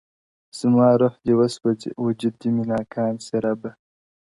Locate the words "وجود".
2.05-2.33